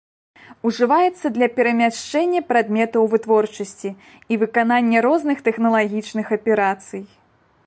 Ужываецца 0.69 1.31
для 1.35 1.49
перамяшчэння 1.57 2.41
прадметаў 2.49 3.03
вытворчасці 3.13 3.89
і 4.01 4.33
выканання 4.45 4.97
розных 5.11 5.37
тэхналагічных 5.51 6.27
аперацый. 6.41 7.03